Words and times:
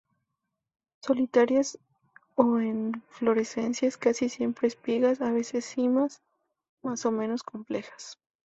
Solitarias 1.03 1.77
o 2.33 2.57
en 2.59 2.87
inflorescencias, 3.11 3.97
casi 3.97 4.29
siempre 4.29 4.67
espigas, 4.67 5.21
a 5.21 5.29
veces 5.29 5.63
cimas 5.63 6.23
más 6.81 7.05
o 7.05 7.11
menos 7.11 7.43
complejas. 7.43 8.17